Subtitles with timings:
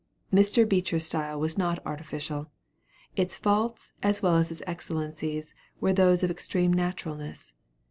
[0.33, 0.67] Mr.
[0.67, 2.49] Beecher's style was not artificial;
[3.15, 7.53] its faults as well as its excellences were those of extreme naturalness.